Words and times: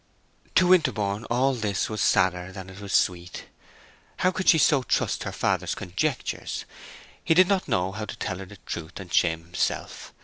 To 0.55 0.65
Winterborne 0.65 1.25
all 1.25 1.53
this 1.53 1.87
was 1.87 2.01
sadder 2.01 2.51
than 2.51 2.71
it 2.71 2.79
was 2.79 2.91
sweet. 2.91 3.45
How 4.17 4.31
could 4.31 4.49
she 4.49 4.57
so 4.57 4.81
trust 4.81 5.25
her 5.25 5.31
father's 5.31 5.75
conjectures? 5.75 6.65
He 7.23 7.35
did 7.35 7.47
not 7.47 7.67
know 7.67 7.91
how 7.91 8.05
to 8.05 8.15
tell 8.17 8.39
her 8.39 8.45
the 8.47 8.57
truth 8.65 8.99
and 8.99 9.13
shame 9.13 9.43
himself. 9.43 10.11